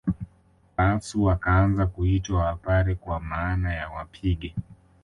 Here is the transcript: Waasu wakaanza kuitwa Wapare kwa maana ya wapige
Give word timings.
Waasu 0.77 1.23
wakaanza 1.23 1.85
kuitwa 1.87 2.37
Wapare 2.45 2.95
kwa 2.95 3.19
maana 3.19 3.73
ya 3.73 3.89
wapige 3.89 4.55